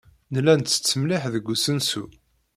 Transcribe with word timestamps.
Nella 0.33 0.53
nettett 0.55 0.93
mliḥ 1.01 1.23
deg 1.33 1.47
usensu. 1.53 2.05